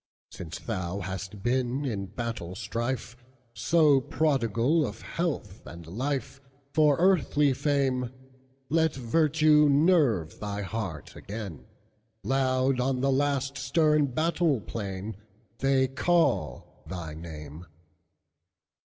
"Since 0.31 0.57
thou 0.57 1.01
hast 1.01 1.43
been, 1.43 1.85
in 1.85 2.07
battle 2.07 2.55
strife, 2.55 3.15
So 3.53 4.01
prodigal 4.01 4.83
of 4.83 5.01
health 5.03 5.61
and 5.67 5.85
life, 5.85 6.41
For 6.73 6.97
earthly 6.97 7.53
fame, 7.53 8.09
Let 8.67 8.95
virtue 8.95 9.69
nerve 9.69 10.39
thy 10.39 10.63
heart 10.63 11.15
again; 11.15 11.67
Loud 12.23 12.79
on 12.79 13.01
the 13.01 13.11
last 13.11 13.59
stern 13.59 14.07
battle 14.07 14.59
plainThey 14.61 15.95
call 15.95 16.83
thy 16.87 17.13
name. 17.13 17.67